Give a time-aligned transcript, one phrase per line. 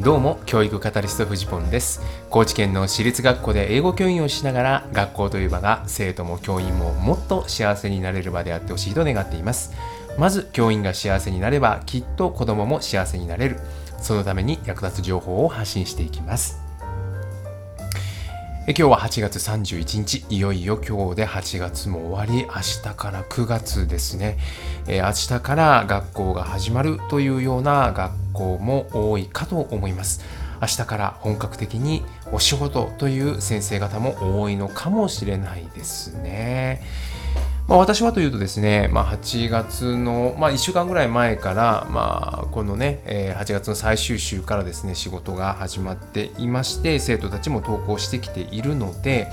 [0.00, 2.00] どうも教育カタリストフジポンです。
[2.30, 9.74] 高知県の私立学校で英語教員をしながら学校という場が生徒も教員ももっと幸せになれる場であってほしいと願っています。
[10.18, 13.60] まず教員が幸せになればきっと子どもも幸せになれる。
[14.00, 16.69] そのために役立つ情報を発信していきます。
[18.70, 20.24] 今日は8月31日。
[20.30, 22.44] いよいよ今日で8月も終わり。
[22.44, 24.38] 明日から9月ですね、
[24.86, 30.24] えー、明日から学校が始まるというような学校も多いかと思います。
[30.60, 36.82] 明日から本格的にお仕事という先生方も多いのかもしれないですね。
[37.70, 49.28] まあ、私はというとですね、まあ、8月の、まあ、1週間ぐらい前から、まあ、このね、え、8月の最終週からですね、仕事が始まっていまして、生徒たちも登校してきているので、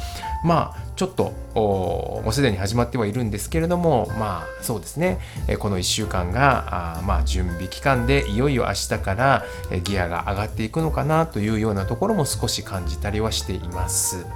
[0.45, 5.17] まあ、ちょっと、もうすでに始まってはいるんですけれども、まあ、そうですね、
[5.57, 9.45] この1週間が、あまあ、準備期間で、いよいよ明日から
[9.83, 14.27] ギアが上がっていくのかなというようなところも少し感じたりはしています。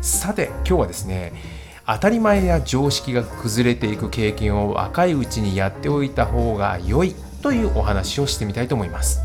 [0.00, 1.59] さて、今日はですね、
[1.92, 9.20] 当たり前や常識が崩れていく経験を若いうちにやっておいた方が良いというお話をしてみたいと思います。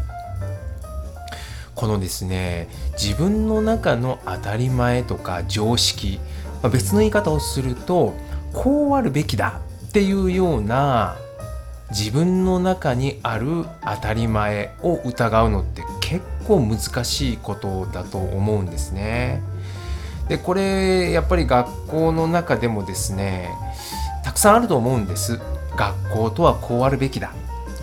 [1.76, 6.20] このですね自分の中の当たり前とか常識、
[6.64, 8.16] まあ、別の言い方をすると
[8.52, 11.18] こうあるべきだっていうような
[11.92, 19.44] 自分の中にある当たり前を疑うのって結構難しいことだと思うんですね。
[20.28, 23.52] でこれやっぱり学校の中でもですね
[24.24, 25.40] たくさんあると思うんです。
[25.76, 27.32] 学校とはこうあるべきだ。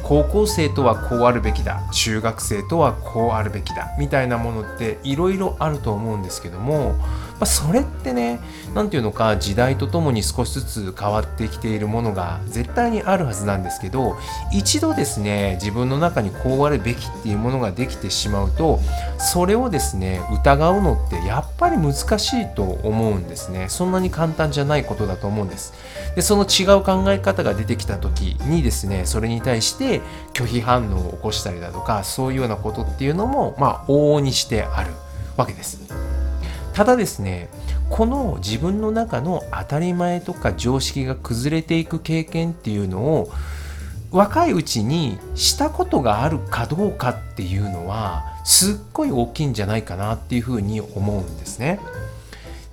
[0.03, 1.81] 高校生とはこうあるべきだ。
[1.93, 3.95] 中学生とはこうあるべきだ。
[3.99, 6.97] みたいなものっていろいろあると思うんですけども
[7.43, 8.39] まあ、それってね
[8.73, 14.17] 何て言うのか時代とともに少しずつ変わってきているものが絶対にあるはずなんですけど
[14.53, 18.79] 一度ですね自分の中にこうあるべきっていうものができてしまうと
[19.19, 23.67] それをですね疑うのってやっぱり難しいと思うんですね。
[23.69, 25.75] そんなに簡単じゃないことだと思うんです。
[26.15, 30.01] でその違う考え方が出てきた時にですねそれに対して
[30.33, 34.93] 拒否反応を起こしたりだとかそういうようなことっていうのもまあ往々にしてある
[35.37, 36.12] わけです。
[36.75, 37.49] ただですね
[37.91, 43.31] この自分の中の当たり前とか常識が崩れていく経験っていうのを
[44.11, 51.81] 若いうちにしたことがあるかどうかっていうのはすっごい大きいんじゃないかなっていうふうに思うんですね。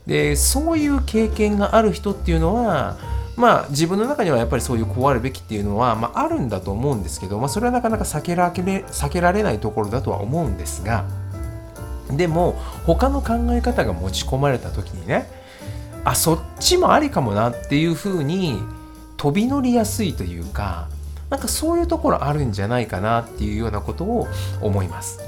[0.06, 2.98] でそういう経験がある人っていうのは
[3.38, 11.06] まあ自分の中にはやっぱりそういうこうあるべきっていうのは、まあ、あるんだと思うんですけど、まあ、それはなかなか避けられ避けられないところだとは思うんですが
[12.12, 12.54] でも
[12.86, 15.30] 他の考え方が持ち込まれた時にね
[16.04, 18.60] あそっちもありかもなっていうふうに
[19.18, 20.88] 飛び乗りやすいというか
[21.30, 24.28] なんかそういうところあるんじゃないかなっていうようなことを
[24.62, 25.20] 思います。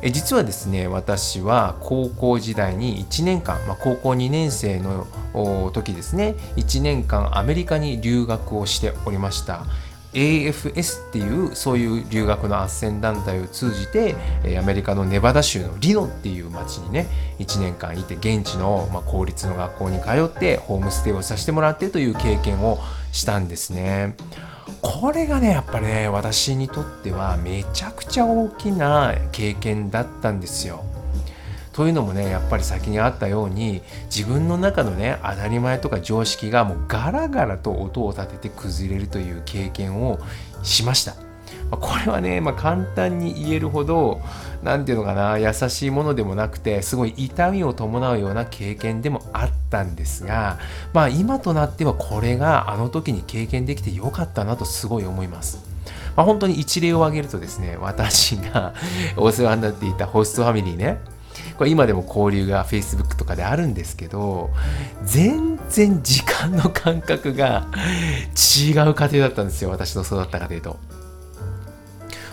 [0.00, 5.08] え実はですね私は高校時代に1年間、まあ、高校2年生の
[5.72, 9.64] 時ですね1年間アメリカに留学をしておりました。
[10.12, 14.16] AFS っていうそういう留学の斡旋団体を通じて
[14.58, 17.06] アメリカのネバダ州のリノっていう町にね
[17.38, 22.78] 1年間いて現地の、ま公立の学校に通ってホームステイをさせてもらってという経験を
[23.12, 24.16] したんですね。
[24.80, 30.84] これがねやっぱね私にとってはめちゃくちゃ大きな経験だったんですよ。
[31.78, 40.18] というのもねやっぱり先にあったように自分の中のね当たり前とか常識がもうガラガラと音を立てて崩れるという経験を
[40.64, 41.14] しました。
[41.70, 44.20] これはね、まあ、簡単に言えるほど
[44.64, 50.58] 何て言うのかな優しいものでもなくてすごい痛みを伴うような経験でもあったんですが
[50.92, 55.64] まあ今となってはこれがあの時に経験できてよかったなとすごい思います。
[56.16, 58.74] まあ、本当に一例を挙げるとですね私が
[59.16, 60.98] お世話になっていたホストファミリーね
[61.58, 64.50] これ今でも交流が Facebook とかであるんですけど
[65.04, 67.66] 全然時間の感覚が
[68.56, 69.70] 違う家庭だったんですよ。
[69.70, 70.76] 私の育った家庭と。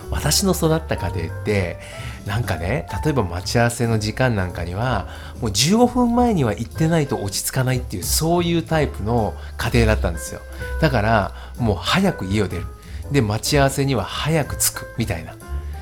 [0.08, 1.78] 私の育った家庭って
[2.26, 5.08] なんかね例えば待ち合わせの時間なんかには
[5.40, 10.40] もう15分前には行ってないと落ち着かないっていうそういうタイプの家庭だったんですよ。
[10.80, 12.66] だからもう早く家を出る。
[13.10, 15.34] で待ち合わせには早く着くみたいな。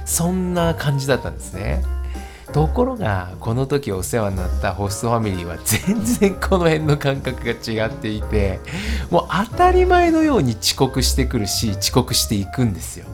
[0.06, 1.82] そんな感じだったんですね。
[2.54, 8.60] ところがこの時お世話になったホストファミリーは全然この辺の感覚が違っていて
[9.10, 13.06] もう当たり前のように遅刻してくるし遅刻していくんですよ。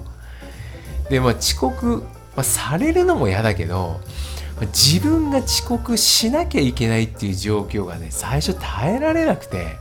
[1.09, 2.05] でまあ遅刻、
[2.37, 4.03] まあ、されるのも嫌だけど
[4.61, 9.79] 自分が遅刻しなきゃいけないっていう状況がね最初耐えられなくて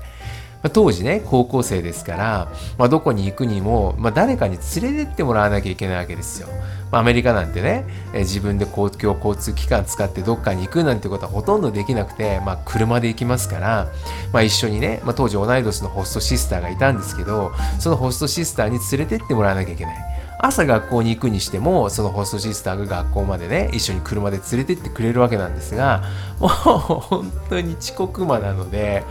[0.61, 6.47] ま、当時ね高校生ですから、まあ、どこに行くにも、まあ、誰かに連れてってもらわなきゃいけないわけですよ。
[6.91, 13.87] まあ、アメリカなんてね、え自分で公共交通機関使ってどっかに行くなんてことはほとんどできなくて、まあ、車で行きますから、
[14.33, 20.08] ま、一緒にね、まあ、当時同い年のホストシスターがいたんですけどそのホストシスターに連れてってもらわなきゃいけない。
[20.41, 26.03] 朝学校に行くにしてもそのホストシスターが学校までね一緒に車で連れてってくれるわけなんですが
[26.39, 29.03] もう本当に遅刻魔なので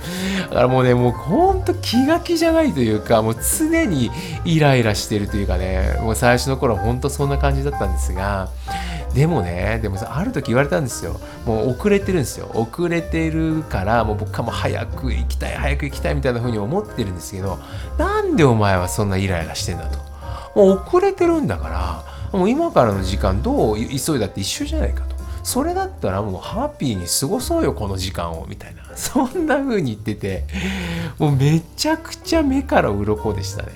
[0.48, 4.10] だからもうねもう本当気が気じゃないというかもう常に
[4.44, 8.48] イライラしてるというかねもう最初の頃は本当そんな感じだったんですが
[9.14, 11.18] でもね、でもさ、ある時言われたんですよ。
[11.46, 12.50] もう遅れてるんですよ。
[12.54, 17.58] 遅れてるから、もう僕はもう早く行きたい、早く行きたいみたいな風に思ってるんですけど、
[17.96, 20.07] なんでお前はそんなイライラしてんだと。
[20.54, 21.68] もう遅れてるんだか
[22.32, 25.16] らもう今からの時間どう急いだって一緒じゃないかと。
[25.42, 28.82] それだったらもうハッピーに過ごそうよこの時間をみたいな。
[28.94, 30.44] そんな風に言ってて
[31.18, 33.68] もうめちゃくちゃ目から鱗でしたね。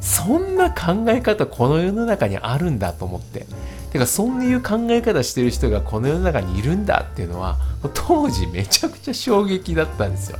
[0.00, 3.46] そんな考え方この世の中にあるんだと思って。
[3.92, 7.56] てかそういう考え方してる人がこの世の中にいるんだっていうのは
[7.94, 10.38] 当時めちゃくちゃ衝撃だったんですよ。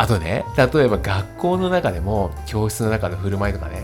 [0.00, 3.82] あとね、例えば学校の中でも教室の中の振る舞いとかね、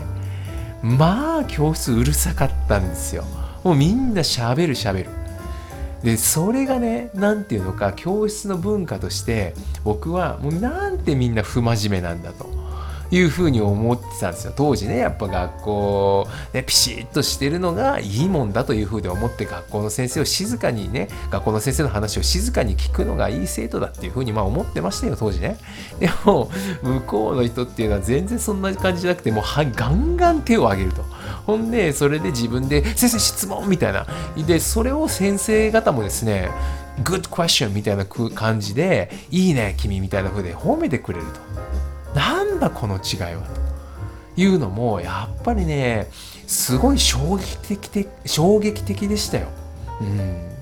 [0.81, 3.23] まあ教室うるさかったんですよ。
[3.63, 5.11] もうみんなしゃべるしゃべる。
[6.01, 9.53] で、それがね、何て言うのか、教室の文化として、
[9.83, 12.49] 僕はもうなんてみんな不真面目なんだと。
[13.11, 14.53] いうふうに思ってたんですよ。
[14.55, 25.57] 当時ねやっぱ学校、ね、ピシッとしてるのがいいもんだというふうに思って学校の先生を静かにね学校の先生の話を静かに聞くのがいい生徒だっていうふうにまあ思ってましたよ当時ね。
[25.99, 26.51] でも
[26.81, 31.03] 向こうの人っていうのは全然そんな感じじゃなくてもうはガンガン手を挙げると。
[31.45, 34.05] ほんでそれで自分で先生質問みたいな。
[34.45, 36.49] でそれを先生方もですね
[37.03, 41.39] Good question みたいな感じでいいね君みたいな風で褒めてくれると。
[42.17, 43.43] なんだこの違いは
[44.35, 46.07] というのもやっぱりね
[46.47, 49.47] すごい衝撃的で衝撃的でしたよ。
[50.01, 50.57] うん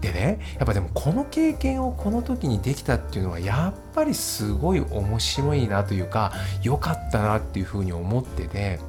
[0.00, 6.32] でねやっぱでもこの経験をこの時にできたっていうのはやっぱりすごい面白いなというか
[6.62, 8.80] 良かったなっていうふうに思ってて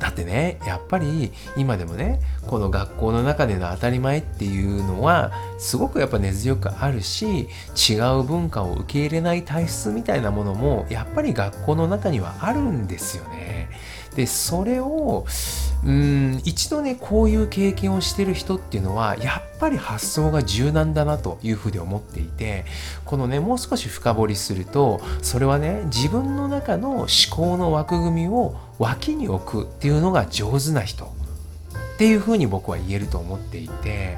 [0.00, 7.48] だってねやっぱり今でもねこの学校の中での当たり前っていうのはすごくやっぱ根強くあるし
[7.90, 13.68] 違う文化を受け入れない体質みたいなものもやっぱり学校の中にはあるんですよね。
[14.16, 15.26] でそれを
[15.84, 22.64] うん一度ねこういう経験をしてる人っていうのはやっぱり発想が柔軟だなというふうに思っていて
[23.04, 31.04] このねもう少し深掘りするとそれはね自分の中の思考の枠組みを脇に置くっていうのが上手な人。
[31.04, 31.08] っ
[31.98, 34.16] ていうふうに僕は言えると思っていて。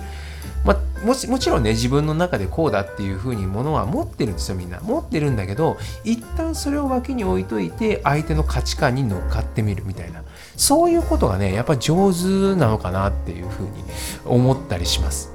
[0.64, 4.79] まあ、もちもちろんね自分の中でこうだっていうふうにものは持ってるんですよみんな。
[4.81, 10.23] 持ってるんだけど一旦それを脇に置いといて相手の価値観に乗っかってみるみたいな。
[10.56, 13.70] そういうことがねやっぱ上手なのかなっていうふうに
[14.25, 15.32] 思ったりします。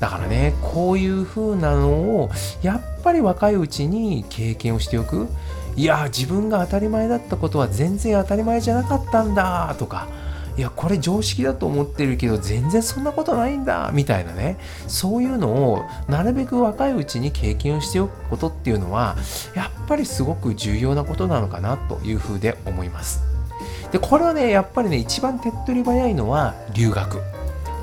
[0.00, 1.88] だからねこういうふうなの
[2.20, 2.30] を
[2.62, 5.28] やっぱり若いうちに経験をしておく。
[5.76, 10.08] いや自分が当たり前だったことは全然当たり前じゃなかったんだとか
[10.56, 14.56] いやこれ常識だと思ってるけど全然そんなことないんだみたいなね
[14.88, 19.16] そういうのをなるべく若いうちに経験をしておくことっていうのは
[19.54, 23.22] やっぱりすごく重要なことなのかなというふうで思います。
[23.92, 27.35] でこれはねやっぱりね一番手っ取り早いのは留学。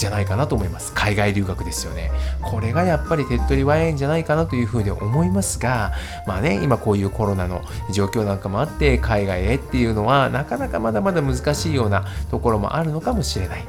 [0.03, 0.91] じゃないかなと思います。
[0.93, 2.11] 海外留学ですよね。
[2.41, 5.93] これがやっぱり手っ取り早いんじゃないかなというふうに思いますが
[6.27, 7.61] まあね今こういうコロナの
[7.93, 13.65] 状況なんかもあって海外へっていうのはなかなかまだまだ難しいようなところもあるのかもしれない。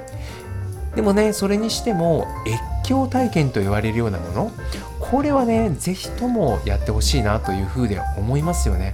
[0.96, 4.52] でもねそれにしても越境体験と言われるようなもの
[4.98, 8.92] これはね是非ともやってほしいなというふうで思いますよね。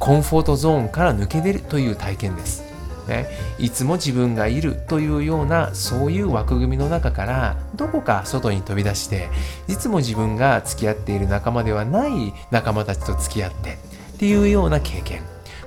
[0.00, 2.69] コンフォートゾーンから抜け出るという体験です。
[3.10, 3.26] ね、
[3.58, 9.28] いつも自分がいるというようなそういう枠組みの中からどこか外に飛び出して
[9.68, 13.78] いつも自分が付き合っている仲間ではない仲間たちと付き合って
[14.14, 15.22] っていうような経験。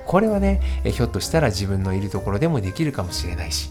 [0.06, 3.70] これはねひょっとしたら自分のいるところでもできるかもしれないし。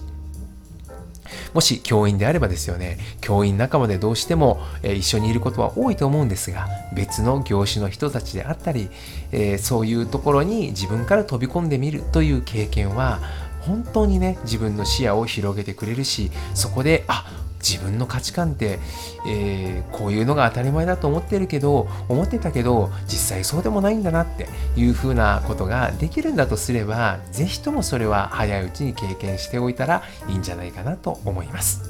[1.54, 8.90] もし教員であればですよね教員仲間でどうしても、え一緒にいることは多いと思うんですが別の業種の人たちであったり、
[9.32, 13.20] え、そういうところに自分から飛び込んでみるという経験は
[13.66, 17.26] 本当にね自分の視野を広げてくれるしそこであ
[17.60, 18.78] 自分の価値観って、
[19.26, 31.90] えー、こういうのが当たり前だと思ってるけど思ってたけど実際そうでもないんだなっていうふうなことができるんだとすれば是非ともそれは早いうちに経験しておいたらいいんじゃないかなと思います。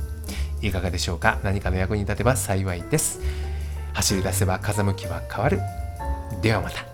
[0.61, 1.39] いかがでしょうか？
[1.43, 3.19] 何かの役に立てば幸いです。
[3.93, 5.59] 走り出せば風向きは変わる。
[6.43, 6.92] ではまた。